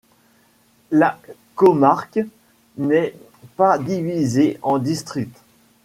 [0.89, 1.19] La
[1.53, 2.21] comarque
[2.75, 3.13] n'est
[3.55, 5.37] pas divisée en districts.